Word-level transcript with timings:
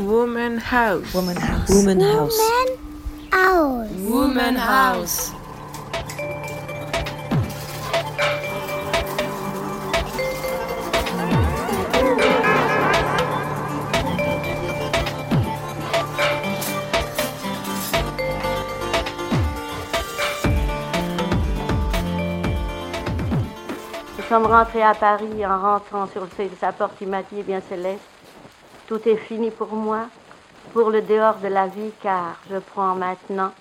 Woman 0.00 0.56
House. 0.56 1.12
Woman 1.12 1.36
House. 1.36 1.68
Woman 1.68 2.00
House. 2.00 2.38
House. 3.30 3.90
Woman 4.08 4.56
House. 4.56 5.32
Nous 24.16 24.36
sommes 24.36 24.46
rentrés 24.46 24.82
à 24.82 24.94
Paris 24.94 25.44
en 25.44 25.60
rentrant 25.60 26.06
sur 26.06 26.22
le 26.22 26.28
seuil 26.34 26.48
de 26.48 26.56
sa 26.56 26.72
porte. 26.72 26.94
Il 27.02 27.08
m'a 27.08 27.22
dit, 27.22 27.36
eh 27.40 27.42
bien 27.42 27.60
Céleste, 27.68 28.00
tout 28.90 29.08
est 29.08 29.16
fini 29.16 29.52
pour 29.52 29.68
moi, 29.68 30.06
pour 30.72 30.90
le 30.90 31.00
dehors 31.00 31.36
de 31.36 31.46
la 31.46 31.68
vie, 31.68 31.92
car 32.02 32.34
je 32.50 32.56
prends 32.56 32.96
maintenant 32.96 33.52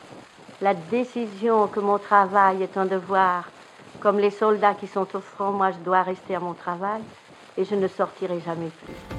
la 0.59 0.73
décision 0.73 1.67
que 1.67 1.79
mon 1.79 1.99
travail 1.99 2.63
est 2.63 2.77
un 2.77 2.87
devoir. 2.87 3.43
Comme 3.99 4.17
les 4.17 4.31
soldats 4.31 4.73
qui 4.73 4.87
sont 4.87 5.05
au 5.15 5.19
front, 5.19 5.51
moi 5.51 5.69
je 5.69 5.77
dois 5.85 6.01
rester 6.01 6.33
à 6.33 6.39
mon 6.39 6.55
travail 6.55 7.03
et 7.57 7.63
je 7.63 7.75
ne 7.75 7.87
sortirai 7.87 8.39
jamais 8.39 8.69
plus. 8.69 9.18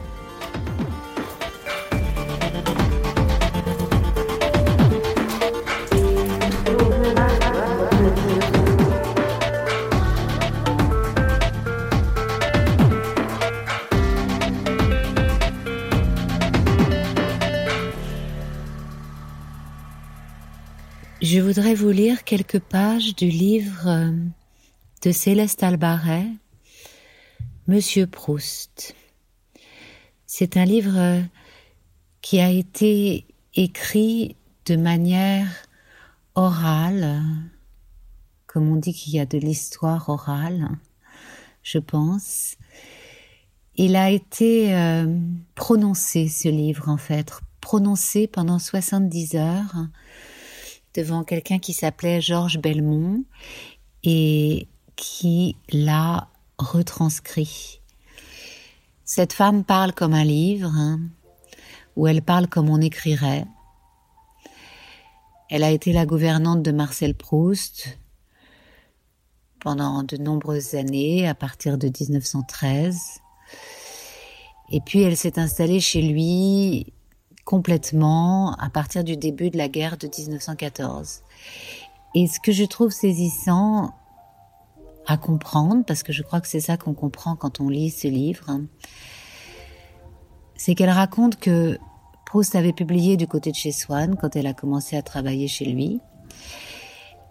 Je 21.22 21.38
voudrais 21.38 21.74
vous 21.74 21.90
lire 21.90 22.24
quelques 22.24 22.60
pages 22.60 23.14
du 23.14 23.28
livre 23.28 23.86
euh, 23.88 24.10
de 25.02 25.12
Céleste 25.12 25.62
Albaret, 25.62 26.26
Monsieur 27.66 28.06
Proust. 28.06 28.94
C'est 30.24 30.56
un 30.56 30.64
livre 30.64 30.96
euh, 30.96 31.20
qui 32.22 32.41
a 32.41 32.48
été 32.48 33.26
écrit 33.54 34.34
de 34.64 34.76
manière 34.76 35.46
orale, 36.36 37.22
comme 38.46 38.72
on 38.72 38.76
dit 38.76 38.94
qu'il 38.94 39.12
y 39.12 39.20
a 39.20 39.26
de 39.26 39.36
l'histoire 39.36 40.08
orale, 40.08 40.70
je 41.62 41.78
pense. 41.78 42.56
Il 43.76 43.94
a 43.94 44.08
été 44.08 44.74
euh, 44.74 45.18
prononcé, 45.54 46.28
ce 46.28 46.48
livre, 46.48 46.88
en 46.88 46.96
fait, 46.96 47.30
prononcé 47.60 48.26
pendant 48.26 48.58
70 48.58 49.34
heures 49.34 49.76
devant 50.94 51.24
quelqu'un 51.24 51.58
qui 51.58 51.72
s'appelait 51.72 52.20
Georges 52.20 52.58
Belmont 52.58 53.24
et 54.02 54.69
qui 54.97 55.56
l'a 55.70 56.28
retranscrit. 56.58 57.80
Cette 59.05 59.32
femme 59.32 59.64
parle 59.64 59.92
comme 59.92 60.14
un 60.14 60.24
livre, 60.24 60.70
hein, 60.72 61.00
ou 61.97 62.06
elle 62.06 62.22
parle 62.22 62.48
comme 62.48 62.70
on 62.70 62.80
écrirait. 62.80 63.44
Elle 65.48 65.64
a 65.64 65.70
été 65.70 65.92
la 65.92 66.06
gouvernante 66.06 66.62
de 66.62 66.70
Marcel 66.70 67.14
Proust 67.14 67.98
pendant 69.58 70.02
de 70.02 70.16
nombreuses 70.16 70.75
années, 70.75 71.28
à 71.28 71.34
partir 71.34 71.77
de 71.77 71.88
1913. 71.88 73.20
Et 74.70 74.80
puis 74.80 75.02
elle 75.02 75.16
s'est 75.16 75.38
installée 75.38 75.80
chez 75.80 76.02
lui 76.02 76.92
complètement 77.44 78.55
à 78.55 78.70
partir 78.70 79.05
du 79.05 79.16
début 79.16 79.50
de 79.50 79.58
la 79.58 79.69
guerre 79.69 79.96
de 79.96 80.08
1914. 80.08 81.22
Et 82.15 82.26
ce 82.26 82.41
que 82.41 82.53
je 82.53 82.65
trouve 82.65 82.91
saisissant 82.91 83.94
à 85.06 85.16
comprendre, 85.16 85.84
parce 85.84 86.03
que 86.03 86.12
je 86.12 86.22
crois 86.22 86.41
que 86.41 86.48
c'est 86.48 86.60
ça 86.60 86.76
qu'on 86.76 86.94
comprend 86.94 87.37
quand 87.37 87.60
on 87.60 87.69
lit 87.69 87.91
ce 87.91 88.09
livre, 88.09 88.60
c'est 90.56 90.75
qu'elle 90.75 90.91
raconte 90.91 91.37
que 91.37 91.78
Proust 92.26 92.54
avait 92.54 92.72
publié 92.72 93.16
du 93.16 93.26
côté 93.26 93.50
de 93.50 93.56
chez 93.56 93.72
Swann 93.72 94.16
quand 94.16 94.36
elle 94.36 94.47
a 94.47 94.54
commencé 94.54 94.97
à 94.97 95.03
travailler 95.03 95.48
chez 95.48 95.65
lui. 95.65 96.00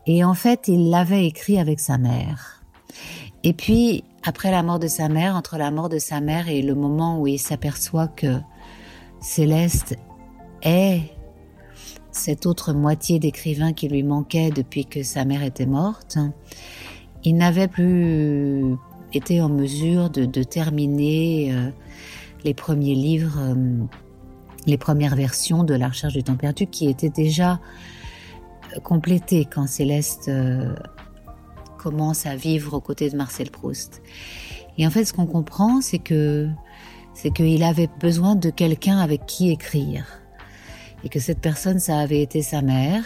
Et 0.07 0.23
en 0.23 0.33
fait, 0.33 0.67
il 0.67 0.89
l'avait 0.89 1.25
écrit 1.25 1.59
avec 1.59 1.79
sa 1.79 1.97
mère. 1.97 2.63
Et 3.43 3.53
puis, 3.53 4.03
après 4.23 4.51
la 4.51 4.63
mort 4.63 4.79
de 4.79 4.87
sa 4.87 5.07
mère, 5.07 5.35
entre 5.35 5.57
la 5.57 5.71
mort 5.71 5.87
de 5.87 5.99
sa 5.99 6.19
mère 6.19 6.49
et 6.49 6.61
le 6.61 6.75
moment 6.75 7.19
où 7.19 7.27
il 7.27 7.39
s'aperçoit 7.39 8.07
que 8.07 8.39
Céleste 9.21 9.97
est 10.61 11.01
cette 12.11 12.45
autre 12.45 12.73
moitié 12.73 13.19
d'écrivain 13.19 13.73
qui 13.73 13.87
lui 13.87 14.03
manquait 14.03 14.49
depuis 14.49 14.85
que 14.85 15.03
sa 15.03 15.25
mère 15.25 15.43
était 15.43 15.65
morte, 15.65 16.17
il 17.23 17.35
n'avait 17.35 17.67
plus 17.67 18.75
été 19.13 19.41
en 19.41 19.49
mesure 19.49 20.09
de, 20.09 20.43
terminer 20.43 21.53
euh, 21.53 21.69
les 22.43 22.53
premiers 22.53 22.95
livres, 22.95 23.37
euh, 23.39 23.55
les 24.65 24.77
premières 24.77 25.15
versions 25.15 25.63
de 25.63 25.73
La 25.73 25.89
recherche 25.89 26.13
du 26.13 26.23
temps 26.23 26.35
perdu 26.35 26.67
qui 26.67 26.87
étaient 26.87 27.09
déjà 27.09 27.59
euh, 28.75 28.79
complétées 28.81 29.45
quand 29.45 29.67
Céleste 29.67 30.31
commence 31.77 32.25
à 32.25 32.35
vivre 32.35 32.75
aux 32.75 32.81
côtés 32.81 33.09
de 33.09 33.17
Marcel 33.17 33.49
Proust. 33.51 34.01
Et 34.77 34.85
en 34.85 34.89
fait, 34.89 35.05
ce 35.05 35.13
qu'on 35.13 35.25
comprend, 35.25 35.81
c'est 35.81 35.99
que 35.99 36.49
c'est 37.21 37.31
qu'il 37.31 37.63
avait 37.63 37.89
besoin 37.99 38.35
de 38.35 38.49
quelqu'un 38.49 38.97
avec 38.97 39.25
qui 39.25 39.49
écrire. 39.49 40.05
Et 41.03 41.09
que 41.09 41.19
cette 41.19 41.41
personne, 41.41 41.79
ça 41.79 41.97
avait 41.99 42.21
été 42.21 42.41
sa 42.41 42.61
mère, 42.61 43.03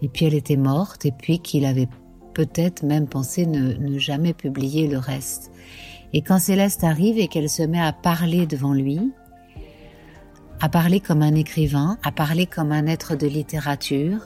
et 0.00 0.08
puis 0.08 0.26
elle 0.26 0.34
était 0.34 0.56
morte, 0.56 1.06
et 1.06 1.10
puis 1.10 1.40
qu'il 1.40 1.64
avait 1.64 1.88
peut-être 2.34 2.84
même 2.84 3.08
pensé 3.08 3.46
ne, 3.46 3.98
jamais 3.98 4.32
publier 4.32 4.86
le 4.86 4.98
reste. 4.98 5.50
Et 6.12 6.22
quand 6.22 6.38
Céleste 6.38 6.84
arrive 6.84 7.18
et 7.18 7.26
qu'elle 7.26 7.50
se 7.50 7.64
met 7.64 7.80
à 7.80 7.92
parler 7.92 8.46
devant 8.46 8.74
lui, 8.74 9.10
à 10.60 10.68
parler 10.68 11.00
comme 11.00 11.22
un 11.22 11.34
écrivain, 11.34 11.98
à 12.04 12.12
parler 12.12 12.46
comme 12.46 12.70
un 12.70 12.86
être 12.86 13.16
de 13.16 13.26
littérature, 13.26 14.20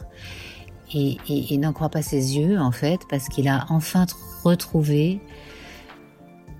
et, 0.92 1.16
et, 1.26 1.54
et 1.54 1.58
n'en 1.58 1.72
croit 1.72 1.88
pas 1.88 2.02
ses 2.02 2.36
yeux 2.36 2.60
en 2.60 2.70
fait, 2.70 3.00
parce 3.08 3.28
qu'il 3.30 3.48
a 3.48 3.64
enfin 3.70 4.04
retrouvé 4.44 5.22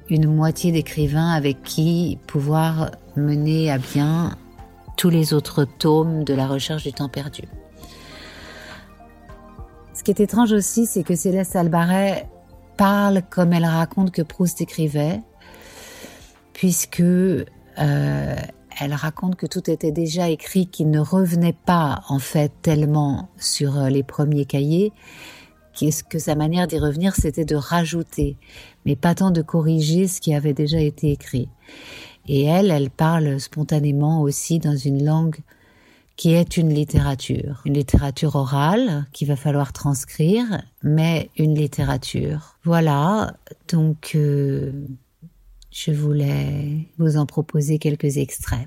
une 0.09 0.27
moitié 0.27 0.73
d'écrivains 0.73 1.31
avec 1.31 1.63
qui 1.63 2.19
pouvoir 2.27 2.93
mener 3.17 3.71
à 3.71 3.79
bien 3.79 4.37
tous 4.97 5.11
les 5.11 5.35
autres 5.35 5.65
tomes 5.65 6.25
de 6.25 6.35
la 6.35 6.47
recherche 6.47 6.85
du 6.85 6.93
temps 6.93 7.09
perdu. 7.09 7.43
Ce 9.95 10.03
qui 10.03 10.11
est 10.11 10.21
étrange 10.21 10.53
aussi, 10.53 10.87
c'est 10.87 11.03
que 11.03 11.15
Céleste 11.15 11.57
Albaret 11.57 12.29
parle 12.77 13.23
comme 13.31 13.53
elle 13.53 13.65
raconte 13.65 14.11
que 14.11 14.23
Proust 14.23 14.61
écrivait, 14.61 15.21
puisque 16.53 17.01
euh, 17.01 17.45
elle 17.79 18.95
raconte 18.95 19.37
que 19.37 19.47
tout 19.47 19.71
était 19.71 19.93
déjà 19.93 20.29
écrit, 20.29 20.67
qu'il 20.67 20.91
ne 20.91 21.01
revenait 21.01 21.57
pas 21.65 22.03
en 22.09 22.19
fait 22.19 22.53
tellement 22.63 23.29
sur 23.39 23.81
les 23.85 24.03
premiers 24.03 24.45
cahiers, 24.45 24.93
qu'est-ce 25.77 26.03
que 26.03 26.19
sa 26.19 26.35
manière 26.35 26.67
d'y 26.67 26.79
revenir, 26.79 27.15
c'était 27.15 27.45
de 27.45 27.55
rajouter, 27.55 28.37
mais 28.85 28.97
pas 28.97 29.15
tant 29.15 29.31
de 29.31 29.43
corriger 29.43 30.09
ce 30.09 30.21
qui 30.21 30.35
avait 30.35 30.55
déjà 30.55 30.81
été 30.81 31.13
écrit. 31.13 31.49
Et 32.27 32.45
elle, 32.45 32.71
elle 32.71 32.91
parle 32.91 33.39
spontanément 33.39 34.23
aussi 34.23 34.59
dans 34.59 34.77
une 34.77 35.05
langue 35.05 35.37
qui 36.17 36.33
est 36.33 36.57
une 36.57 36.73
littérature, 36.73 37.61
une 37.67 37.75
littérature 37.75 38.37
orale 38.37 39.05
qu'il 39.13 39.29
va 39.29 39.37
falloir 39.37 39.73
transcrire, 39.73 40.63
mais 40.83 41.31
une 41.37 41.55
littérature. 41.55 42.57
Voilà, 42.65 43.35
donc 43.69 44.13
euh, 44.15 44.73
je 45.71 45.93
voulais 45.93 46.89
vous 46.97 47.19
en 47.19 47.27
proposer 47.27 47.79
quelques 47.79 48.17
extraits. 48.17 48.67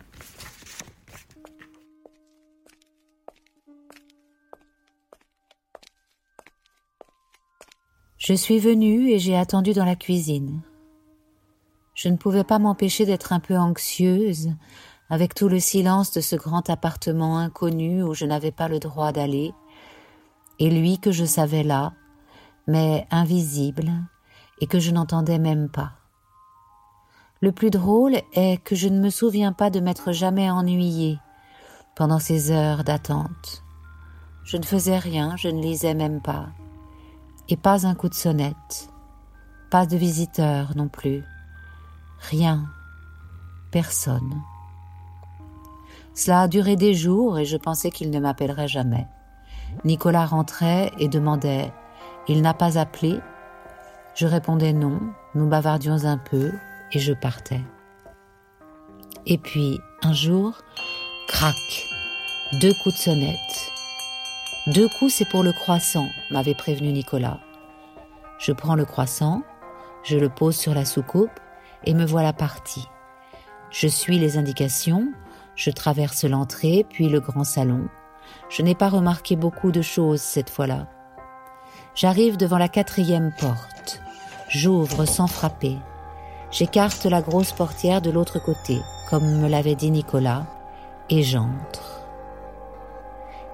Je 8.20 8.34
suis 8.34 8.60
venue 8.60 9.12
et 9.12 9.18
j'ai 9.18 9.38
attendu 9.38 9.72
dans 9.72 9.86
la 9.86 9.96
cuisine. 9.96 10.62
Je 11.94 12.10
ne 12.10 12.18
pouvais 12.18 12.44
pas 12.44 12.60
m'empêcher 12.60 13.06
d'être 13.06 13.32
un 13.32 13.40
peu 13.40 13.58
anxieuse 13.58 14.52
avec 15.10 15.34
tout 15.34 15.48
le 15.48 15.62
silence 15.62 16.12
de 16.12 16.20
ce 16.20 16.36
grand 16.36 16.70
appartement 16.70 17.40
inconnu 17.40 18.04
où 18.04 18.14
je 18.14 18.26
n'avais 18.26 18.52
pas 18.52 18.68
le 18.68 18.80
droit 18.80 19.14
d'aller, 19.14 19.54
et 20.60 20.70
lui 20.70 21.00
que 21.00 21.14
je 21.14 21.24
savais 21.24 21.64
là, 21.64 21.94
mais 22.68 23.08
invisible, 23.10 23.90
et 24.60 24.68
que 24.68 24.80
je 24.80 24.92
n'entendais 24.92 25.40
même 25.40 25.70
pas. 25.70 25.94
Le 27.40 27.54
plus 27.54 27.70
drôle 27.70 28.18
est 28.34 28.62
que 28.62 28.76
je 28.76 28.90
ne 28.90 29.00
me 29.00 29.10
souviens 29.10 29.54
pas 29.54 29.70
de 29.70 29.80
m'être 29.80 30.12
jamais 30.12 30.52
ennuyée 30.52 31.20
pendant 31.96 32.20
ces 32.20 32.52
heures 32.52 32.84
d'attente. 32.84 33.64
Je 34.44 34.58
ne 34.58 34.66
faisais 34.66 34.98
rien, 34.98 35.38
je 35.38 35.48
ne 35.48 35.62
lisais 35.62 35.94
même 35.94 36.22
pas 36.22 36.50
et 37.50 37.58
pas 37.58 37.86
un 37.88 37.96
coup 37.96 38.10
de 38.10 38.14
sonnette, 38.14 38.90
pas 39.72 39.86
de 39.86 39.98
visiteur 39.98 40.76
non 40.76 40.88
plus, 40.88 41.24
rien, 42.20 42.66
personne. 43.72 44.42
Cela 46.14 46.42
a 46.42 46.48
duré 46.48 46.76
des 46.76 46.94
jours 46.94 47.40
et 47.40 47.46
je 47.46 47.58
pensais 47.58 47.92
qu'il 47.92 48.12
ne 48.12 48.20
m'appellerait 48.20 48.68
jamais. 48.68 49.08
Nicolas 49.84 50.26
rentrait 50.26 50.92
et 51.00 51.08
demandait 51.08 51.72
Il 52.28 52.42
n'a 52.42 52.54
pas 52.54 52.78
appelé? 52.78 53.20
Je 54.16 54.28
répondais 54.28 54.74
non, 54.74 55.00
nous 55.34 55.48
bavardions 55.48 56.06
un 56.06 56.18
peu 56.18 56.52
et 56.92 57.00
je 57.00 57.14
partais. 57.14 57.62
Et 59.26 59.38
puis, 59.38 59.80
un 60.04 60.14
jour, 60.14 60.54
crac, 61.28 61.56
deux 62.60 62.74
coups 62.84 62.96
de 62.96 63.00
sonnette. 63.00 63.69
Deux 64.74 64.88
coups, 64.88 65.16
c'est 65.16 65.28
pour 65.28 65.42
le 65.42 65.52
croissant, 65.52 66.08
m'avait 66.30 66.54
prévenu 66.54 66.92
Nicolas. 66.92 67.40
Je 68.38 68.52
prends 68.52 68.76
le 68.76 68.86
croissant, 68.86 69.42
je 70.04 70.16
le 70.16 70.30
pose 70.30 70.56
sur 70.56 70.76
la 70.76 70.86
soucoupe 70.86 71.40
et 71.86 71.96
me 71.96 72.06
voilà 72.06 72.34
parti. 72.34 72.86
Je 73.72 73.88
suis 73.88 74.20
les 74.20 74.38
indications, 74.38 75.08
je 75.56 75.72
traverse 75.72 76.24
l'entrée, 76.24 76.86
puis 76.88 77.10
le 77.10 77.20
grand 77.20 77.46
salon. 77.46 77.88
Je 78.50 78.62
n'ai 78.62 78.76
pas 78.76 78.90
remarqué 78.90 79.36
beaucoup 79.36 79.72
de 79.72 79.82
choses 79.82 80.22
cette 80.22 80.52
fois-là. 80.52 80.88
J'arrive 81.96 82.38
devant 82.38 82.60
la 82.60 82.70
quatrième 82.70 83.34
porte. 83.40 84.04
J'ouvre 84.50 85.06
sans 85.06 85.28
frapper. 85.28 85.78
J'écarte 86.52 87.06
la 87.06 87.24
grosse 87.24 87.54
portière 87.54 88.04
de 88.04 88.12
l'autre 88.12 88.38
côté, 88.38 88.80
comme 89.10 89.40
me 89.40 89.48
l'avait 89.48 89.74
dit 89.74 89.90
Nicolas, 89.90 90.46
et 91.10 91.24
j'entre. 91.24 91.89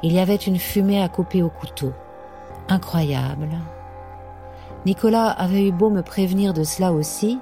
Il 0.05 0.13
y 0.13 0.19
avait 0.19 0.35
une 0.35 0.59
fumée 0.59 1.01
à 1.01 1.09
couper 1.09 1.41
au 1.41 1.49
couteau. 1.49 1.91
Incroyable. 2.69 3.49
Nicolas 4.85 5.29
avait 5.29 5.67
eu 5.67 5.71
beau 5.71 5.89
me 5.89 6.03
prévenir 6.03 6.53
de 6.53 6.63
cela 6.63 6.93
aussi, 6.93 7.39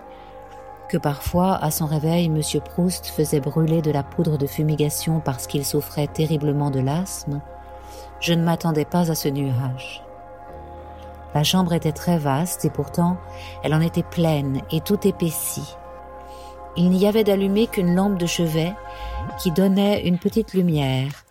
que 0.87 0.95
parfois, 0.95 1.57
à 1.57 1.71
son 1.71 1.85
réveil, 1.85 2.27
M. 2.27 2.39
Proust 2.61 3.07
faisait 3.07 3.41
brûler 3.41 3.81
de 3.81 3.91
la 3.91 4.01
poudre 4.01 4.37
de 4.37 4.47
fumigation 4.47 5.19
parce 5.19 5.45
qu'il 5.45 5.65
souffrait 5.65 6.07
terriblement 6.07 6.71
de 6.71 6.79
l'asthme, 6.79 7.41
je 8.21 8.33
ne 8.33 8.45
m'attendais 8.45 8.85
pas 8.85 9.11
à 9.11 9.15
ce 9.15 9.27
nuage. 9.27 10.01
La 11.35 11.43
chambre 11.43 11.73
était 11.73 11.91
très 11.91 12.17
vaste 12.17 12.63
et 12.63 12.69
pourtant 12.69 13.17
elle 13.63 13.73
en 13.73 13.81
était 13.81 14.03
pleine 14.03 14.61
et 14.71 14.79
tout 14.79 15.05
épaissie. 15.05 15.75
Il 16.77 16.91
n'y 16.91 17.07
avait 17.07 17.25
d'allumé 17.25 17.67
qu'une 17.67 17.93
lampe 17.93 18.17
de 18.17 18.25
chevet 18.25 18.73
qui 19.37 19.51
donnait 19.51 20.07
une 20.07 20.17
petite 20.17 20.53
lumière, 20.53 21.22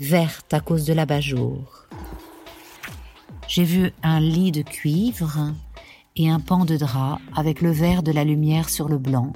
verte 0.00 0.52
à 0.54 0.60
cause 0.60 0.84
de 0.84 0.92
l'abat-jour. 0.92 1.86
J'ai 3.48 3.64
vu 3.64 3.92
un 4.02 4.20
lit 4.20 4.52
de 4.52 4.62
cuivre, 4.62 5.52
et 6.16 6.30
un 6.30 6.40
pan 6.40 6.64
de 6.64 6.76
drap 6.76 7.18
avec 7.34 7.60
le 7.60 7.72
vert 7.72 8.02
de 8.02 8.12
la 8.12 8.24
lumière 8.24 8.70
sur 8.70 8.88
le 8.88 8.98
blanc, 8.98 9.32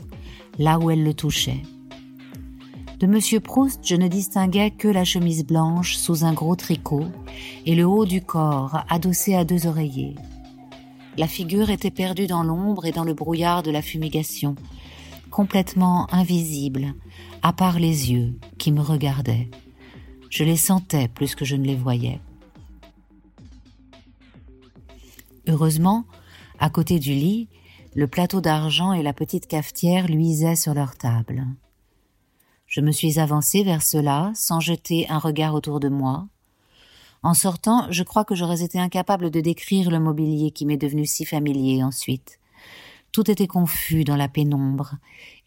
là 0.59 0.79
où 0.79 0.91
elle 0.91 1.03
le 1.03 1.15
touchait. 1.15 1.63
De 3.01 3.07
Monsieur 3.07 3.41
Proust, 3.41 3.81
je 3.85 3.95
ne 3.95 4.09
distinguais 4.09 4.71
que 4.71 4.89
la 4.89 5.05
chemise 5.05 5.45
blanche 5.45 5.97
sous 5.97 6.25
un 6.25 6.33
gros 6.33 6.57
tricot 6.57 7.07
et 7.65 7.75
le 7.75 7.87
haut 7.87 8.07
du 8.07 8.23
corps 8.23 8.85
adossé 8.89 9.35
à 9.35 9.45
deux 9.45 9.67
oreillers. 9.67 10.17
La 11.17 11.29
figure 11.29 11.71
était 11.71 11.91
perdue 11.91 12.27
dans 12.27 12.43
l'ombre 12.43 12.87
et 12.87 12.93
dans 12.93 13.05
le 13.05 13.15
brouillard 13.15 13.63
de 13.63 13.71
la 13.71 13.83
fumigation, 13.83 14.55
complètement 15.31 16.13
invisible, 16.13 16.95
à 17.43 17.53
part 17.53 17.79
les 17.79 18.13
yeux 18.13 18.35
qui 18.57 18.73
me 18.73 18.81
regardaient. 18.81 19.49
Je 20.31 20.45
les 20.45 20.57
sentais 20.57 21.09
plus 21.09 21.35
que 21.35 21.45
je 21.45 21.57
ne 21.57 21.65
les 21.65 21.77
voyais. 21.77 22.21
Heureusement, 25.47 26.05
à 26.59 26.69
côté 26.69 26.99
du 26.99 27.13
lit, 27.13 27.49
le 27.95 28.07
plateau 28.07 28.41
d'argent 28.41 28.93
et 28.93 29.03
la 29.03 29.15
petite 29.15 29.47
cafetière 29.47 30.07
luisaient 30.07 30.57
sur 30.57 30.75
leur 30.75 30.97
table. 30.97 31.47
Je 32.67 32.83
me 32.83 32.93
suis 32.93 33.19
avancée 33.19 33.63
vers 33.63 33.83
cela 33.83 34.31
sans 34.35 34.61
jeter 34.61 35.09
un 35.09 35.19
regard 35.19 35.55
autour 35.55 35.81
de 35.81 35.89
moi. 35.89 36.29
En 37.23 37.33
sortant, 37.33 37.87
je 37.91 38.03
crois 38.03 38.25
que 38.25 38.35
j'aurais 38.35 38.63
été 38.63 38.79
incapable 38.79 39.31
de 39.31 39.41
décrire 39.41 39.91
le 39.91 39.99
mobilier 39.99 40.51
qui 40.51 40.67
m'est 40.67 40.77
devenu 40.77 41.07
si 41.07 41.25
familier 41.25 41.83
ensuite. 41.83 42.39
Tout 43.11 43.31
était 43.31 43.47
confus 43.47 44.05
dans 44.05 44.17
la 44.17 44.29
pénombre, 44.29 44.97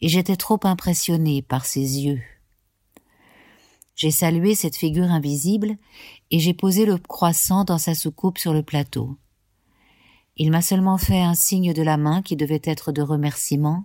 et 0.01 0.09
j'étais 0.09 0.35
trop 0.35 0.59
impressionnée 0.63 1.43
par 1.43 1.65
ses 1.65 2.01
yeux. 2.01 2.21
J'ai 4.01 4.09
salué 4.09 4.55
cette 4.55 4.77
figure 4.77 5.11
invisible, 5.11 5.77
et 6.31 6.39
j'ai 6.39 6.55
posé 6.55 6.87
le 6.87 6.97
croissant 6.97 7.65
dans 7.65 7.77
sa 7.77 7.93
soucoupe 7.93 8.39
sur 8.39 8.51
le 8.51 8.63
plateau. 8.63 9.15
Il 10.37 10.49
m'a 10.49 10.63
seulement 10.63 10.97
fait 10.97 11.21
un 11.21 11.35
signe 11.35 11.71
de 11.71 11.83
la 11.83 11.97
main 11.97 12.23
qui 12.23 12.35
devait 12.35 12.63
être 12.63 12.91
de 12.91 13.03
remerciement, 13.03 13.83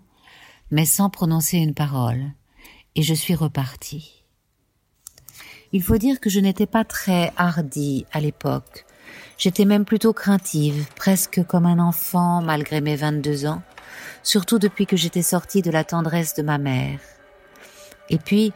mais 0.71 0.87
sans 0.87 1.11
prononcer 1.11 1.59
une 1.59 1.75
parole, 1.75 2.33
et 2.95 3.03
je 3.03 3.13
suis 3.13 3.35
reparti. 3.35 4.25
Il 5.73 5.83
faut 5.83 5.99
dire 5.99 6.19
que 6.19 6.31
je 6.31 6.41
n'étais 6.41 6.65
pas 6.65 6.87
très 6.87 7.31
hardie 7.37 8.07
à 8.11 8.21
l'époque. 8.21 8.87
J'étais 9.37 9.67
même 9.67 9.85
plutôt 9.85 10.15
craintive, 10.15 10.89
presque 10.97 11.45
comme 11.45 11.67
un 11.67 11.79
enfant 11.79 12.41
malgré 12.41 12.81
mes 12.81 12.97
vingt-deux 12.97 13.45
ans, 13.45 13.61
surtout 14.23 14.59
depuis 14.59 14.87
que 14.87 14.97
j'étais 14.97 15.21
sortie 15.21 15.61
de 15.61 15.71
la 15.71 15.85
tendresse 15.85 16.33
de 16.33 16.43
ma 16.43 16.57
mère. 16.57 17.01
Et 18.09 18.17
puis, 18.17 18.55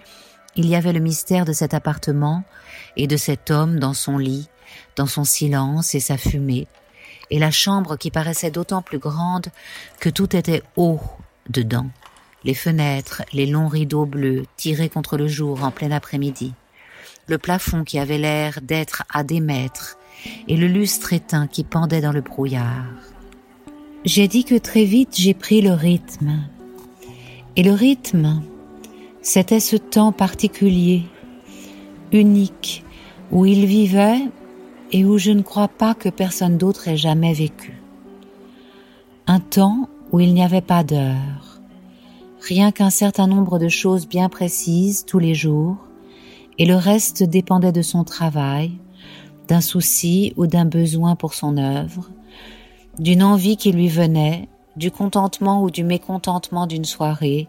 il 0.57 0.67
y 0.67 0.75
avait 0.75 0.93
le 0.93 1.01
mystère 1.01 1.45
de 1.45 1.53
cet 1.53 1.75
appartement 1.75 2.45
et 2.97 3.07
de 3.07 3.17
cet 3.17 3.51
homme 3.51 3.79
dans 3.79 3.95
son 3.95 4.19
lit, 4.19 4.49
dans 4.97 5.07
son 5.07 5.25
silence 5.25 5.95
et 5.95 6.01
sa 6.01 6.17
fumée, 6.17 6.67
et 7.31 7.39
la 7.39 7.51
chambre 7.51 7.97
qui 7.97 8.11
paraissait 8.11 8.51
d'autant 8.51 8.83
plus 8.83 8.99
grande 8.99 9.47
que 10.01 10.09
tout 10.09 10.35
était 10.37 10.63
haut 10.77 11.01
dedans. 11.49 11.89
Les 12.45 12.55
fenêtres, 12.55 13.23
les 13.33 13.47
longs 13.47 13.69
rideaux 13.69 14.07
bleus 14.07 14.45
tirés 14.57 14.89
contre 14.89 15.17
le 15.17 15.29
jour 15.29 15.63
en 15.63 15.71
plein 15.71 15.91
après-midi, 15.91 16.55
le 17.27 17.39
plafond 17.39 17.85
qui 17.85 17.99
avait 17.99 18.19
l'air 18.19 18.61
d'être 18.63 19.05
à 19.13 19.23
des 19.23 19.41
mètres, 19.41 19.99
et 20.49 20.57
le 20.57 20.67
lustre 20.67 21.13
éteint 21.13 21.47
qui 21.47 21.65
pendait 21.65 22.01
dans 22.01 22.13
le 22.13 22.21
brouillard. 22.21 22.85
J'ai 24.05 24.29
dit 24.29 24.45
que 24.45 24.57
très 24.57 24.85
vite 24.85 25.15
j'ai 25.17 25.35
pris 25.35 25.61
le 25.61 25.73
rythme. 25.73 26.43
Et 27.57 27.63
le 27.63 27.73
rythme, 27.73 28.43
c'était 29.23 29.61
ce 29.61 29.77
temps 29.77 30.13
particulier, 30.13 31.03
unique, 32.13 32.85
où 33.31 33.47
il 33.47 33.67
vivait 33.67 34.23
et 34.93 35.05
où 35.05 35.19
je 35.19 35.31
ne 35.31 35.43
crois 35.43 35.69
pas 35.69 35.95
que 35.95 36.09
personne 36.09 36.59
d'autre 36.59 36.89
ait 36.89 36.97
jamais 36.97 37.33
vécu. 37.33 37.81
Un 39.27 39.41
temps 39.41 39.89
où 40.11 40.21
il 40.21 40.35
n'y 40.35 40.43
avait 40.43 40.61
pas 40.61 40.83
d'heure, 40.83 41.61
rien 42.41 42.73
qu'un 42.73 42.91
certain 42.91 43.27
nombre 43.27 43.59
de 43.59 43.69
choses 43.69 44.09
bien 44.09 44.29
précises 44.29 45.05
tous 45.05 45.19
les 45.19 45.35
jours, 45.35 45.77
et 46.59 46.67
le 46.67 46.77
reste 46.77 47.23
dépendait 47.23 47.73
de 47.73 47.83
son 47.83 48.05
travail, 48.05 48.73
d'un 49.49 49.61
souci 49.61 50.33
ou 50.37 50.47
d'un 50.47 50.65
besoin 50.65 51.15
pour 51.15 51.35
son 51.35 51.57
œuvre, 51.57 52.11
d'une 52.99 53.23
envie 53.23 53.57
qui 53.57 53.73
lui 53.73 53.89
venait, 53.89 54.49
du 54.77 54.91
contentement 54.91 55.63
ou 55.63 55.71
du 55.71 55.85
mécontentement 55.85 56.67
d'une 56.67 56.85
soirée, 56.85 57.49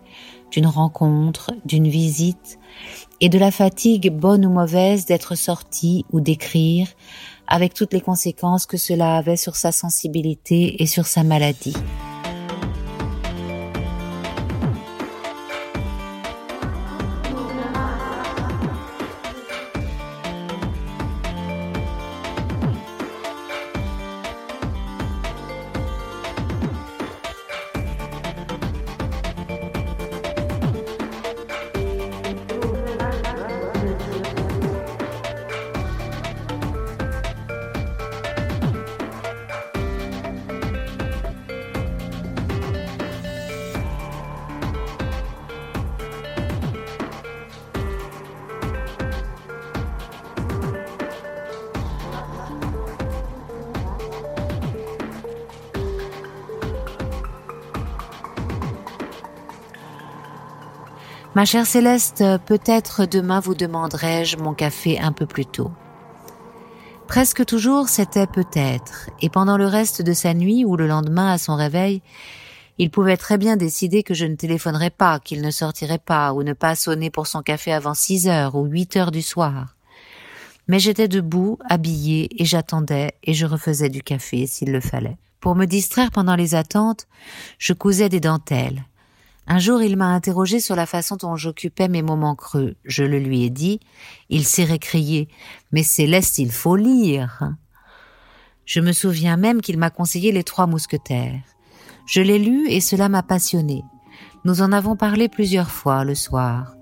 d'une 0.52 0.68
rencontre, 0.68 1.52
d'une 1.66 1.88
visite, 1.88 2.60
et 3.20 3.30
de 3.30 3.40
la 3.40 3.52
fatigue 3.52 4.12
bonne 4.12 4.46
ou 4.46 4.50
mauvaise 4.50 5.06
d'être 5.06 5.36
sorti 5.36 6.06
ou 6.12 6.22
d'écrire, 6.22 6.88
avec 7.48 7.74
toutes 7.74 7.94
les 7.94 8.02
conséquences 8.02 8.66
que 8.66 8.78
cela 8.78 9.18
avait 9.18 9.38
sur 9.38 9.56
sa 9.56 9.72
sensibilité 9.72 10.82
et 10.82 10.86
sur 10.86 11.06
sa 11.06 11.24
maladie. 11.24 11.76
Ma 61.34 61.46
chère 61.46 61.66
Céleste, 61.66 62.24
peut-être 62.46 63.06
demain 63.06 63.40
vous 63.40 63.56
demanderai-je 63.56 64.36
mon 64.38 64.54
café 64.54 65.00
un 65.00 65.14
peu 65.14 65.26
plus 65.26 65.46
tôt. 65.46 65.72
Presque 67.08 67.46
toujours 67.46 67.88
c'était 67.88 68.28
peut-être, 68.28 69.10
et 69.22 69.30
pendant 69.30 69.58
le 69.58 69.66
reste 69.66 70.02
de 70.02 70.12
sa 70.12 70.34
nuit 70.34 70.66
ou 70.66 70.76
le 70.76 70.88
lendemain 70.88 71.32
à 71.32 71.38
son 71.38 71.56
réveil, 71.56 72.02
Il 72.78 72.90
pouvait 72.90 73.18
très 73.18 73.38
bien 73.38 73.58
décider 73.58 74.02
que 74.02 74.16
je 74.16 74.26
ne 74.26 74.34
téléphonerais 74.34 74.90
pas, 74.90 75.20
qu'il 75.20 75.42
ne 75.42 75.52
sortirait 75.52 76.00
pas, 76.00 76.34
ou 76.34 76.42
ne 76.42 76.54
pas 76.54 76.74
sonner 76.74 77.12
pour 77.12 77.28
son 77.28 77.44
café 77.44 77.72
avant 77.72 77.94
six 77.94 78.28
heures 78.28 78.56
ou 78.56 78.66
huit 78.66 78.98
heures 78.98 79.12
du 79.12 79.22
soir. 79.22 79.76
Mais 80.68 80.80
j'étais 80.80 81.08
debout, 81.08 81.60
habillée, 81.70 82.30
et 82.42 82.46
j'attendais, 82.46 83.12
et 83.24 83.36
je 83.36 83.46
refaisais 83.46 83.90
du 83.90 84.02
café 84.02 84.48
s'il 84.48 84.72
le 84.72 84.82
fallait. 84.82 85.18
Pour 85.42 85.56
me 85.56 85.66
distraire 85.66 86.10
pendant 86.10 86.36
les 86.36 86.56
attentes, 86.56 87.08
je 87.60 87.74
cousais 87.74 88.10
des 88.10 88.20
dentelles. 88.20 88.84
Un 89.54 89.60
jour, 89.60 89.82
il 89.82 89.98
m'a 89.98 90.06
interrogé 90.06 90.62
sur 90.62 90.78
la 90.78 90.86
façon 90.86 91.18
dont 91.18 91.36
j'occupais 91.36 91.90
mes 91.90 92.02
moments 92.02 92.36
creux. 92.36 92.76
Je 92.86 93.04
le 93.04 93.20
lui 93.20 93.44
ai 93.44 93.50
dit. 93.50 93.82
Il 94.30 94.46
s'est 94.46 94.64
récrié. 94.64 95.28
Mais 95.74 95.84
Céleste, 95.84 96.40
il 96.40 96.54
faut 96.54 96.78
lire. 96.78 97.52
Je 98.64 98.80
me 98.80 98.94
souviens 98.94 99.36
même 99.36 99.60
qu'il 99.60 99.78
m'a 99.78 99.90
conseillé 99.90 100.32
les 100.32 100.46
trois 100.46 100.68
mousquetaires. 100.68 101.42
Je 102.06 102.22
l'ai 102.22 102.40
lu 102.40 102.70
et 102.70 102.80
cela 102.80 103.10
m'a 103.10 103.24
passionné. 103.24 103.84
Nous 104.46 104.62
en 104.62 104.72
avons 104.72 104.96
parlé 104.96 105.28
plusieurs 105.28 105.70
fois 105.70 106.06
le 106.06 106.16
soir. 106.16 106.74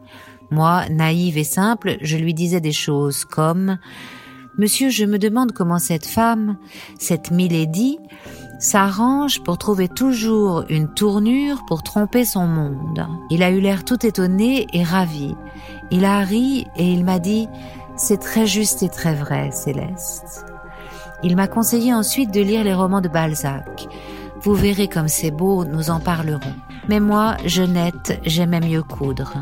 Moi, 0.52 0.88
naïve 0.90 1.40
et 1.40 1.44
simple, 1.44 1.98
je 2.02 2.18
lui 2.18 2.36
disais 2.36 2.62
des 2.62 2.72
choses 2.72 3.26
comme 3.26 3.80
Monsieur, 4.60 4.92
je 4.92 5.06
me 5.06 5.18
demande 5.18 5.54
comment 5.54 5.80
cette 5.80 6.06
femme, 6.06 6.58
cette 7.00 7.32
Milady, 7.32 7.98
s'arrange 8.60 9.42
pour 9.42 9.58
trouver 9.58 9.88
toujours 9.88 10.66
une 10.70 10.94
tournure 10.94 11.66
pour 11.66 11.82
tromper 11.82 12.26
son 12.26 12.46
monde. 12.46 13.08
Il 13.30 13.42
a 13.42 13.50
eu 13.50 13.60
l'air 13.60 13.86
tout 13.86 14.06
étonné 14.06 14.68
et 14.74 14.84
ravi. 14.84 15.36
Il 15.92 16.06
a 16.06 16.20
ri 16.20 16.68
et 16.76 16.92
il 16.92 17.06
m'a 17.06 17.20
dit 17.20 17.48
C'est 17.96 18.20
très 18.20 18.46
juste 18.46 18.84
et 18.84 18.90
très 18.90 19.16
vrai, 19.16 19.52
Céleste. 19.52 20.46
Il 21.24 21.36
m'a 21.36 21.48
conseillé 21.48 21.94
ensuite 21.94 22.32
de 22.32 22.42
lire 22.42 22.64
les 22.64 22.74
romans 22.74 23.02
de 23.02 23.10
Balzac. 23.10 23.88
Vous 24.42 24.54
verrez 24.54 24.88
comme 24.88 25.08
c'est 25.08 25.32
beau, 25.32 25.66
nous 25.66 25.90
en 25.90 26.00
parlerons. 26.00 26.56
Mais 26.88 27.00
moi, 27.00 27.36
jeunette, 27.46 28.20
j'aimais 28.26 28.62
mieux 28.62 28.84
coudre. 28.84 29.34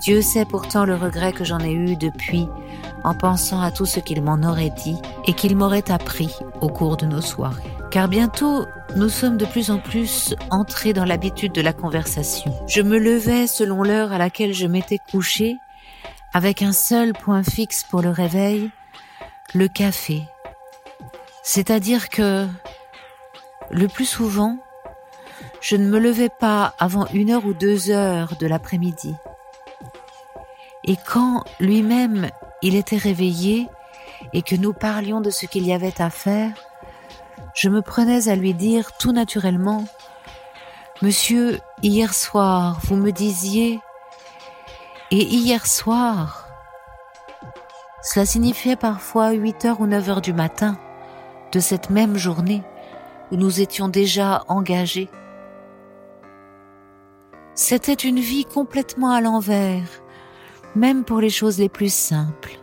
Dieu 0.00 0.22
sait 0.22 0.46
pourtant 0.46 0.84
le 0.84 0.94
regret 0.94 1.32
que 1.32 1.44
j'en 1.44 1.60
ai 1.60 1.72
eu 1.72 1.96
depuis 1.96 2.48
en 3.04 3.14
pensant 3.14 3.60
à 3.60 3.70
tout 3.70 3.86
ce 3.86 4.00
qu'il 4.00 4.22
m'en 4.22 4.42
aurait 4.48 4.72
dit 4.84 4.96
et 5.26 5.34
qu'il 5.34 5.56
m'aurait 5.56 5.90
appris 5.90 6.34
au 6.60 6.68
cours 6.68 6.96
de 6.96 7.06
nos 7.06 7.20
soirées. 7.20 7.79
Car 7.90 8.06
bientôt, 8.06 8.66
nous 8.94 9.08
sommes 9.08 9.36
de 9.36 9.44
plus 9.44 9.72
en 9.72 9.78
plus 9.78 10.36
entrés 10.50 10.92
dans 10.92 11.04
l'habitude 11.04 11.52
de 11.52 11.60
la 11.60 11.72
conversation. 11.72 12.54
Je 12.68 12.82
me 12.82 12.98
levais 12.98 13.48
selon 13.48 13.82
l'heure 13.82 14.12
à 14.12 14.18
laquelle 14.18 14.54
je 14.54 14.68
m'étais 14.68 14.98
couché, 14.98 15.56
avec 16.32 16.62
un 16.62 16.70
seul 16.70 17.12
point 17.12 17.42
fixe 17.42 17.82
pour 17.82 18.00
le 18.00 18.10
réveil, 18.10 18.70
le 19.54 19.66
café. 19.66 20.22
C'est-à-dire 21.42 22.10
que 22.10 22.46
le 23.72 23.88
plus 23.88 24.04
souvent, 24.04 24.58
je 25.60 25.74
ne 25.74 25.88
me 25.88 25.98
levais 25.98 26.28
pas 26.28 26.74
avant 26.78 27.08
une 27.12 27.32
heure 27.32 27.44
ou 27.44 27.54
deux 27.54 27.90
heures 27.90 28.36
de 28.38 28.46
l'après-midi. 28.46 29.16
Et 30.84 30.96
quand 31.08 31.42
lui-même 31.58 32.30
il 32.62 32.76
était 32.76 32.96
réveillé 32.96 33.66
et 34.32 34.42
que 34.42 34.54
nous 34.54 34.72
parlions 34.72 35.20
de 35.20 35.30
ce 35.30 35.46
qu'il 35.46 35.66
y 35.66 35.72
avait 35.72 36.00
à 36.00 36.08
faire, 36.08 36.52
je 37.54 37.68
me 37.68 37.82
prenais 37.82 38.28
à 38.28 38.36
lui 38.36 38.54
dire 38.54 38.96
tout 38.96 39.12
naturellement 39.12 39.84
Monsieur, 41.02 41.58
hier 41.82 42.12
soir, 42.12 42.78
vous 42.84 42.96
me 42.96 43.10
disiez 43.10 43.80
et 45.10 45.24
hier 45.24 45.66
soir, 45.66 46.46
cela 48.02 48.24
signifiait 48.24 48.76
parfois 48.76 49.32
8 49.32 49.64
heures 49.64 49.80
ou 49.80 49.86
9 49.86 50.08
heures 50.10 50.20
du 50.20 50.32
matin 50.32 50.78
de 51.52 51.58
cette 51.58 51.90
même 51.90 52.16
journée 52.16 52.62
où 53.32 53.36
nous 53.36 53.60
étions 53.60 53.88
déjà 53.88 54.44
engagés. 54.48 55.08
C'était 57.54 57.92
une 57.92 58.20
vie 58.20 58.44
complètement 58.44 59.10
à 59.10 59.20
l'envers, 59.20 59.88
même 60.74 61.04
pour 61.04 61.20
les 61.20 61.30
choses 61.30 61.58
les 61.58 61.68
plus 61.68 61.92
simples. 61.92 62.58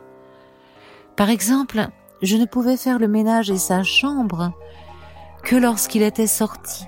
Par 1.15 1.29
exemple, 1.29 1.87
je 2.21 2.37
ne 2.37 2.45
pouvais 2.45 2.77
faire 2.77 2.97
le 2.97 3.07
ménage 3.07 3.49
et 3.49 3.57
sa 3.57 3.83
chambre 3.83 4.53
que 5.47 5.55
lorsqu'il 5.55 6.01
était 6.01 6.27
sorti. 6.27 6.83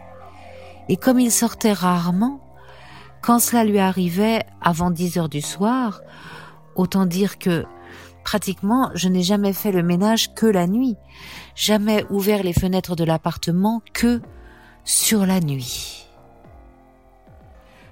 Et 0.90 0.98
comme 0.98 1.18
il 1.18 1.32
sortait 1.32 1.72
rarement, 1.72 2.42
quand 3.22 3.40
cela 3.40 3.64
lui 3.64 3.80
arrivait 3.80 4.44
avant 4.60 4.92
dix 4.92 5.18
heures 5.18 5.30
du 5.30 5.40
soir, 5.40 6.02
autant 6.76 7.06
dire 7.06 7.40
que 7.40 7.66
pratiquement 8.26 8.92
je 8.96 9.08
n'ai 9.08 9.24
jamais 9.24 9.54
fait 9.54 9.72
le 9.72 9.82
ménage 9.82 10.34
que 10.34 10.46
la 10.46 10.68
nuit, 10.68 10.98
jamais 11.56 12.04
ouvert 12.10 12.44
les 12.44 12.52
fenêtres 12.52 12.98
de 12.98 13.06
l'appartement 13.06 13.82
que 13.94 14.22
sur 14.84 15.26
la 15.26 15.40
nuit. 15.40 16.10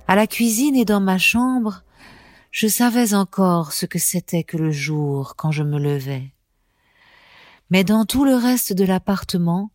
À 0.06 0.18
la 0.18 0.28
cuisine 0.28 0.76
et 0.76 0.84
dans 0.84 1.00
ma 1.00 1.18
chambre, 1.18 1.84
je 2.52 2.68
savais 2.68 3.14
encore 3.14 3.72
ce 3.72 3.86
que 3.86 4.00
c'était 4.00 4.44
que 4.44 4.58
le 4.58 4.72
jour 4.72 5.38
quand 5.38 5.52
je 5.52 5.64
me 5.64 5.80
levais. 5.80 6.34
Mais 7.70 7.86
dans 7.86 8.04
tout 8.04 8.26
le 8.26 8.36
reste 8.36 8.74
de 8.74 8.84
l'appartement, 8.84 9.72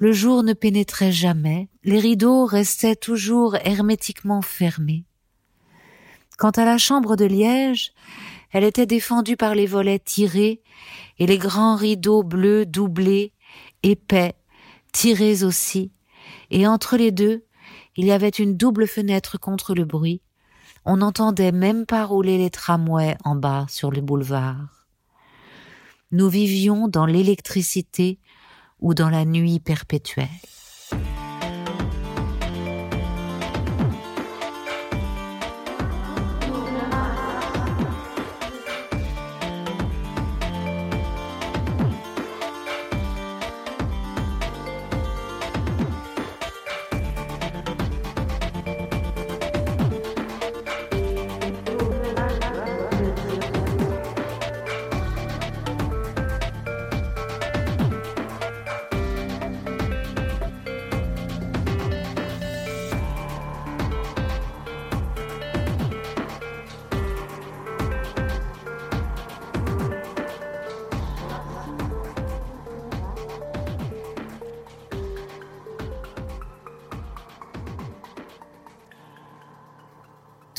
le 0.00 0.12
jour 0.12 0.42
ne 0.42 0.54
pénétrait 0.54 1.12
jamais, 1.12 1.68
les 1.84 1.98
rideaux 1.98 2.46
restaient 2.46 2.96
toujours 2.96 3.56
hermétiquement 3.66 4.40
fermés. 4.40 5.04
Quant 6.38 6.50
à 6.52 6.64
la 6.64 6.78
chambre 6.78 7.16
de 7.16 7.26
Liège, 7.26 7.92
elle 8.50 8.64
était 8.64 8.86
défendue 8.86 9.36
par 9.36 9.54
les 9.54 9.66
volets 9.66 9.98
tirés 9.98 10.62
et 11.18 11.26
les 11.26 11.36
grands 11.36 11.76
rideaux 11.76 12.22
bleus 12.22 12.64
doublés, 12.64 13.34
épais, 13.82 14.32
tirés 14.90 15.44
aussi, 15.44 15.92
et 16.50 16.66
entre 16.66 16.96
les 16.96 17.10
deux, 17.10 17.44
il 17.94 18.06
y 18.06 18.10
avait 18.10 18.30
une 18.30 18.56
double 18.56 18.86
fenêtre 18.86 19.38
contre 19.38 19.74
le 19.74 19.84
bruit. 19.84 20.22
On 20.86 20.96
n'entendait 20.96 21.52
même 21.52 21.84
pas 21.84 22.06
rouler 22.06 22.38
les 22.38 22.48
tramways 22.48 23.18
en 23.22 23.36
bas 23.36 23.66
sur 23.68 23.90
le 23.90 24.00
boulevard. 24.00 24.86
Nous 26.10 26.30
vivions 26.30 26.88
dans 26.88 27.04
l'électricité 27.04 28.18
ou 28.80 28.94
dans 28.94 29.10
la 29.10 29.24
nuit 29.24 29.60
perpétuelle. 29.60 30.28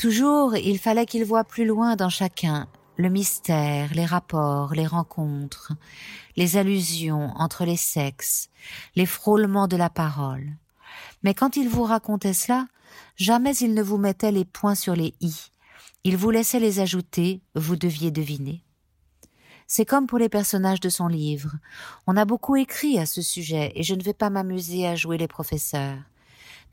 Toujours, 0.02 0.56
il 0.56 0.80
fallait 0.80 1.06
qu'il 1.06 1.24
voie 1.24 1.44
plus 1.44 1.64
loin 1.64 1.94
dans 1.94 2.08
chacun, 2.08 2.66
le 2.96 3.08
mystère, 3.08 3.94
les 3.94 4.04
rapports, 4.04 4.74
les 4.74 4.84
rencontres, 4.84 5.74
les 6.34 6.56
allusions 6.56 7.30
entre 7.36 7.64
les 7.64 7.76
sexes, 7.76 8.50
les 8.96 9.06
frôlements 9.06 9.68
de 9.68 9.76
la 9.76 9.90
parole. 9.90 10.56
Mais 11.22 11.34
quand 11.34 11.54
il 11.54 11.68
vous 11.68 11.84
racontait 11.84 12.32
cela, 12.32 12.66
jamais 13.14 13.54
il 13.58 13.74
ne 13.74 13.82
vous 13.84 13.96
mettait 13.96 14.32
les 14.32 14.44
points 14.44 14.74
sur 14.74 14.96
les 14.96 15.14
i. 15.20 15.52
Il 16.02 16.16
vous 16.16 16.30
laissait 16.30 16.58
les 16.58 16.80
ajouter, 16.80 17.40
vous 17.54 17.76
deviez 17.76 18.10
deviner. 18.10 18.64
C'est 19.68 19.86
comme 19.86 20.08
pour 20.08 20.18
les 20.18 20.28
personnages 20.28 20.80
de 20.80 20.88
son 20.88 21.06
livre. 21.06 21.52
On 22.08 22.16
a 22.16 22.24
beaucoup 22.24 22.56
écrit 22.56 22.98
à 22.98 23.06
ce 23.06 23.22
sujet 23.22 23.70
et 23.76 23.84
je 23.84 23.94
ne 23.94 24.02
vais 24.02 24.14
pas 24.14 24.30
m'amuser 24.30 24.84
à 24.84 24.96
jouer 24.96 25.16
les 25.16 25.28
professeurs. 25.28 26.00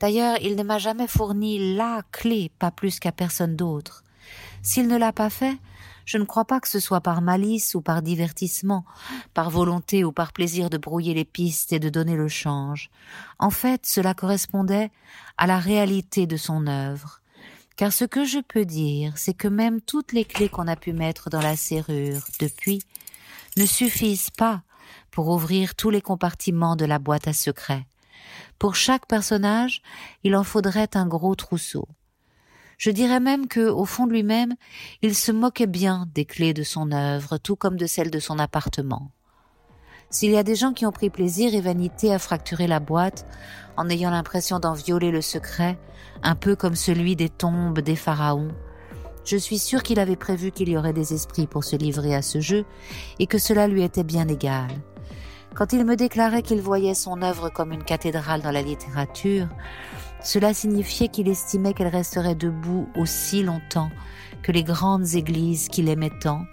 D'ailleurs, 0.00 0.38
il 0.40 0.56
ne 0.56 0.62
m'a 0.62 0.78
jamais 0.78 1.06
fourni 1.06 1.76
la 1.76 2.02
clé, 2.10 2.50
pas 2.58 2.70
plus 2.70 2.98
qu'à 2.98 3.12
personne 3.12 3.54
d'autre. 3.54 4.02
S'il 4.62 4.88
ne 4.88 4.96
l'a 4.96 5.12
pas 5.12 5.30
fait, 5.30 5.58
je 6.06 6.18
ne 6.18 6.24
crois 6.24 6.46
pas 6.46 6.58
que 6.58 6.68
ce 6.68 6.80
soit 6.80 7.02
par 7.02 7.20
malice 7.20 7.74
ou 7.74 7.82
par 7.82 8.02
divertissement, 8.02 8.84
par 9.34 9.50
volonté 9.50 10.02
ou 10.02 10.10
par 10.10 10.32
plaisir 10.32 10.70
de 10.70 10.78
brouiller 10.78 11.14
les 11.14 11.24
pistes 11.24 11.72
et 11.72 11.78
de 11.78 11.88
donner 11.88 12.16
le 12.16 12.28
change. 12.28 12.90
En 13.38 13.50
fait, 13.50 13.86
cela 13.86 14.14
correspondait 14.14 14.90
à 15.36 15.46
la 15.46 15.58
réalité 15.58 16.26
de 16.26 16.36
son 16.36 16.66
œuvre. 16.66 17.20
Car 17.76 17.92
ce 17.92 18.04
que 18.04 18.24
je 18.24 18.40
peux 18.40 18.64
dire, 18.64 19.16
c'est 19.16 19.34
que 19.34 19.48
même 19.48 19.80
toutes 19.80 20.12
les 20.12 20.24
clés 20.24 20.48
qu'on 20.48 20.66
a 20.66 20.76
pu 20.76 20.92
mettre 20.92 21.30
dans 21.30 21.40
la 21.40 21.56
serrure 21.56 22.22
depuis 22.40 22.82
ne 23.56 23.66
suffisent 23.66 24.30
pas 24.30 24.62
pour 25.10 25.28
ouvrir 25.28 25.74
tous 25.74 25.90
les 25.90 26.02
compartiments 26.02 26.76
de 26.76 26.84
la 26.84 26.98
boîte 26.98 27.28
à 27.28 27.32
secrets 27.32 27.86
Pour 28.58 28.74
chaque 28.74 29.06
personnage, 29.06 29.82
il 30.24 30.36
en 30.36 30.44
faudrait 30.44 30.96
un 30.96 31.06
gros 31.06 31.34
trousseau. 31.34 31.88
Je 32.78 32.90
dirais 32.90 33.20
même 33.20 33.46
que, 33.46 33.68
au 33.68 33.84
fond 33.84 34.06
de 34.06 34.12
lui-même, 34.12 34.54
il 35.02 35.14
se 35.14 35.32
moquait 35.32 35.66
bien 35.66 36.08
des 36.14 36.24
clés 36.24 36.54
de 36.54 36.62
son 36.62 36.92
œuvre, 36.92 37.36
tout 37.36 37.56
comme 37.56 37.76
de 37.76 37.86
celles 37.86 38.10
de 38.10 38.20
son 38.20 38.38
appartement. 38.38 39.10
S'il 40.08 40.30
y 40.32 40.38
a 40.38 40.42
des 40.42 40.56
gens 40.56 40.72
qui 40.72 40.86
ont 40.86 40.92
pris 40.92 41.10
plaisir 41.10 41.54
et 41.54 41.60
vanité 41.60 42.12
à 42.12 42.18
fracturer 42.18 42.66
la 42.66 42.80
boîte, 42.80 43.26
en 43.76 43.88
ayant 43.88 44.10
l'impression 44.10 44.58
d'en 44.58 44.72
violer 44.72 45.10
le 45.10 45.20
secret, 45.20 45.78
un 46.22 46.34
peu 46.34 46.56
comme 46.56 46.74
celui 46.74 47.16
des 47.16 47.28
tombes 47.28 47.80
des 47.80 47.96
pharaons, 47.96 48.48
je 49.24 49.36
suis 49.36 49.58
sûr 49.58 49.82
qu'il 49.82 50.00
avait 50.00 50.16
prévu 50.16 50.50
qu'il 50.50 50.68
y 50.68 50.76
aurait 50.76 50.92
des 50.92 51.12
esprits 51.12 51.46
pour 51.46 51.64
se 51.64 51.76
livrer 51.76 52.14
à 52.14 52.22
ce 52.22 52.40
jeu 52.40 52.64
et 53.18 53.26
que 53.26 53.38
cela 53.38 53.68
lui 53.68 53.82
était 53.82 54.04
bien 54.04 54.26
égal. 54.26 54.70
Quand 55.54 55.72
il 55.72 55.84
me 55.84 55.96
déclarait 55.96 56.42
qu'il 56.42 56.60
voyait 56.60 56.94
son 56.94 57.22
œuvre 57.22 57.50
comme 57.50 57.72
une 57.72 57.82
cathédrale 57.82 58.40
dans 58.40 58.52
la 58.52 58.62
littérature, 58.62 59.48
cela 60.22 60.54
signifiait 60.54 61.08
qu'il 61.08 61.28
estimait 61.28 61.74
qu'elle 61.74 61.88
resterait 61.88 62.34
debout 62.34 62.88
aussi 62.96 63.42
longtemps 63.42 63.90
que 64.42 64.52
les 64.52 64.62
grandes 64.62 65.14
églises 65.14 65.68
qu'il 65.68 65.88
aimait 65.88 66.12
tant. 66.20 66.44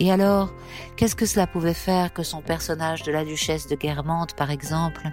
Et 0.00 0.10
alors, 0.10 0.52
qu'est-ce 0.96 1.14
que 1.14 1.26
cela 1.26 1.46
pouvait 1.46 1.74
faire 1.74 2.12
que 2.12 2.22
son 2.22 2.40
personnage 2.40 3.02
de 3.02 3.12
la 3.12 3.24
duchesse 3.24 3.68
de 3.68 3.76
Guermantes, 3.76 4.34
par 4.34 4.50
exemple, 4.50 5.10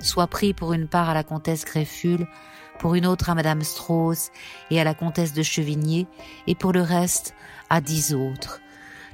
soit 0.00 0.28
pris 0.28 0.54
pour 0.54 0.72
une 0.72 0.86
part 0.86 1.10
à 1.10 1.14
la 1.14 1.24
comtesse 1.24 1.64
Greffule, 1.64 2.28
pour 2.78 2.94
une 2.94 3.06
autre 3.06 3.28
à 3.28 3.34
madame 3.34 3.62
Strauss 3.62 4.30
et 4.70 4.80
à 4.80 4.84
la 4.84 4.94
comtesse 4.94 5.32
de 5.32 5.42
Chevigné, 5.42 6.06
et 6.46 6.54
pour 6.54 6.72
le 6.72 6.82
reste 6.82 7.34
à 7.68 7.80
dix 7.80 8.14
autres? 8.14 8.60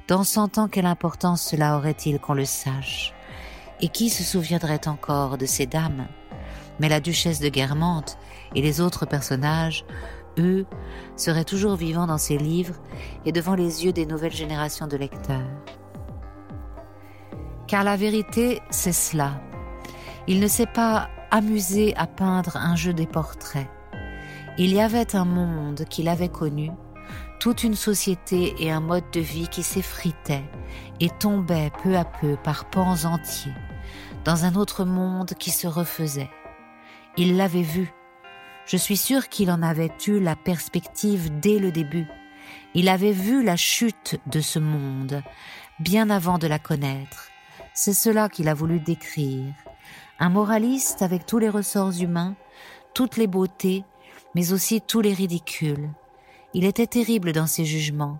Dans 0.07 0.23
cent 0.23 0.59
ans, 0.59 0.67
quelle 0.67 0.85
importance 0.85 1.41
cela 1.41 1.77
aurait-il 1.77 2.19
qu'on 2.19 2.35
le 2.35 2.45
sache? 2.45 3.14
Et 3.85 3.87
qui 3.87 4.09
se 4.09 4.23
souviendrait 4.23 4.87
encore 4.87 5.37
de 5.37 5.45
ces 5.45 5.67
dames? 5.67 6.07
Mais 6.79 6.89
la 6.89 6.99
duchesse 6.99 7.39
de 7.39 7.49
Guermantes 7.49 8.17
et 8.55 8.63
les 8.63 8.81
autres 8.81 9.05
personnages, 9.05 9.85
eux, 10.39 10.65
seraient 11.15 11.43
toujours 11.43 11.75
vivants 11.75 12.07
dans 12.07 12.17
ses 12.17 12.39
livres 12.39 12.73
et 13.25 13.31
devant 13.31 13.53
les 13.53 13.85
yeux 13.85 13.93
des 13.93 14.07
nouvelles 14.07 14.33
générations 14.33 14.87
de 14.87 14.97
lecteurs. 14.97 15.51
Car 17.67 17.83
la 17.83 17.95
vérité, 17.95 18.59
c'est 18.71 18.91
cela. 18.91 19.39
Il 20.27 20.39
ne 20.39 20.47
s'est 20.47 20.65
pas 20.65 21.07
amusé 21.29 21.95
à 21.95 22.07
peindre 22.07 22.57
un 22.57 22.75
jeu 22.75 22.91
des 22.91 23.05
portraits. 23.05 23.69
Il 24.57 24.73
y 24.73 24.81
avait 24.81 25.15
un 25.15 25.25
monde 25.25 25.85
qu'il 25.87 26.09
avait 26.09 26.29
connu, 26.29 26.71
toute 27.39 27.63
une 27.63 27.75
société 27.75 28.55
et 28.57 28.71
un 28.71 28.79
mode 28.79 29.11
de 29.13 29.19
vie 29.19 29.47
qui 29.47 29.61
s'effritaient 29.61 30.49
et 30.99 31.11
tombaient 31.19 31.71
peu 31.83 31.95
à 31.95 32.03
peu 32.03 32.35
par 32.43 32.65
pans 32.71 33.05
entiers 33.05 33.53
dans 34.25 34.43
un 34.43 34.55
autre 34.55 34.85
monde 34.85 35.35
qui 35.39 35.51
se 35.51 35.67
refaisait. 35.67 36.31
Il 37.15 37.37
l'avait 37.37 37.61
vu. 37.61 37.93
Je 38.65 38.75
suis 38.75 38.97
sûr 38.97 39.29
qu'il 39.29 39.51
en 39.51 39.61
avait 39.61 39.91
eu 40.07 40.19
la 40.19 40.35
perspective 40.35 41.39
dès 41.39 41.59
le 41.59 41.71
début. 41.71 42.07
Il 42.73 42.89
avait 42.89 43.11
vu 43.11 43.43
la 43.43 43.55
chute 43.55 44.19
de 44.25 44.41
ce 44.41 44.57
monde, 44.57 45.21
bien 45.79 46.09
avant 46.09 46.39
de 46.39 46.47
la 46.47 46.57
connaître. 46.57 47.29
C'est 47.75 47.93
cela 47.93 48.27
qu'il 48.27 48.47
a 48.47 48.55
voulu 48.55 48.79
décrire. 48.79 49.53
Un 50.19 50.29
moraliste 50.29 51.03
avec 51.03 51.27
tous 51.27 51.37
les 51.37 51.49
ressorts 51.49 51.93
humains, 52.01 52.35
toutes 52.95 53.17
les 53.17 53.27
beautés, 53.27 53.85
mais 54.33 54.53
aussi 54.53 54.81
tous 54.81 55.01
les 55.01 55.13
ridicules. 55.13 55.91
Il 56.55 56.65
était 56.65 56.87
terrible 56.87 57.31
dans 57.31 57.47
ses 57.47 57.65
jugements. 57.65 58.19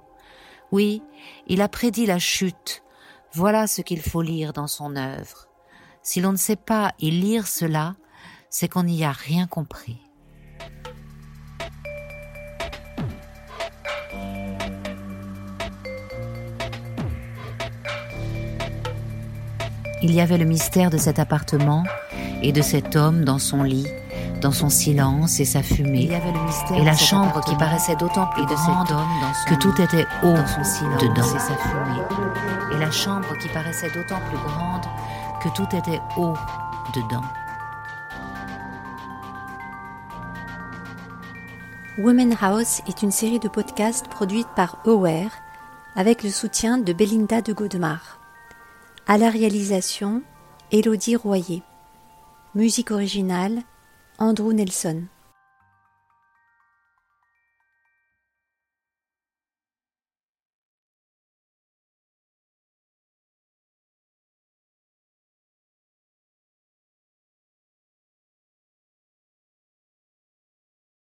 Oui, 0.72 1.02
il 1.48 1.62
a 1.62 1.68
prédit 1.68 2.06
la 2.06 2.20
chute. 2.20 2.84
Voilà 3.34 3.66
ce 3.66 3.82
qu'il 3.82 4.02
faut 4.02 4.22
lire 4.22 4.54
dans 4.54 4.68
son 4.68 4.96
œuvre. 4.96 5.48
Si 6.08 6.22
l'on 6.22 6.34
ne 6.34 6.38
sait 6.38 6.56
pas 6.56 6.92
y 7.00 7.10
lire 7.10 7.48
cela, 7.48 7.96
c'est 8.52 8.68
qu'on 8.68 8.84
n'y 8.84 9.04
a 9.04 9.12
rien 9.12 9.48
compris. 9.48 9.98
Il 20.04 20.14
y 20.14 20.22
avait 20.22 20.38
le 20.38 20.46
mystère 20.46 20.92
de 20.92 20.98
cet 20.98 21.18
appartement 21.18 21.84
et 22.44 22.52
de 22.52 22.62
cet 22.62 22.96
homme 22.96 23.26
dans 23.26 23.40
son 23.40 23.64
lit, 23.64 23.88
dans 24.42 24.52
son 24.52 24.70
silence 24.70 25.40
et 25.40 25.46
sa 25.46 25.64
fumée. 25.64 26.04
Il 26.04 26.12
y 26.12 26.16
avait 26.16 26.32
le 26.32 26.46
mystère 26.46 26.78
et 26.78 26.86
la 26.86 26.96
chambre 26.96 27.42
qui 27.44 27.56
paraissait 27.56 27.96
d'autant 27.96 28.28
plus 28.28 28.46
grande 28.46 28.90
que 29.48 29.56
tout 29.56 29.74
était 29.82 30.06
haut 30.22 30.36
dans 30.36 30.46
son 30.46 30.64
silence 30.64 31.02
dedans. 31.02 31.36
et 31.36 31.40
sa 31.40 31.58
fumée. 31.58 32.76
Et 32.76 32.78
la 32.78 32.92
chambre 32.92 33.36
qui 33.40 33.48
paraissait 33.48 33.90
d'autant 33.90 34.20
plus 34.30 34.38
grande 34.38 34.85
tout 35.50 35.68
était 35.76 36.02
haut 36.18 36.34
dedans. 36.94 37.24
Women 41.98 42.36
House 42.42 42.82
est 42.88 43.04
une 43.04 43.12
série 43.12 43.40
de 43.40 43.48
podcasts 43.48 44.08
produite 44.08 44.50
par 44.56 44.80
Aware 44.86 45.32
avec 45.96 46.24
le 46.24 46.30
soutien 46.30 46.78
de 46.78 46.92
Belinda 46.92 47.42
de 47.42 47.54
Godemar. 47.54 48.20
À 49.08 49.18
la 49.18 49.30
réalisation, 49.30 50.22
Élodie 50.72 51.16
Royer. 51.16 51.64
Musique 52.54 52.92
originale, 52.92 53.62
Andrew 54.18 54.52
Nelson. 54.52 55.04